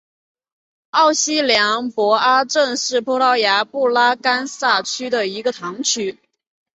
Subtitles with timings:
[0.89, 6.17] 奥西良博阿镇是葡萄牙布拉干萨区的一个堂区。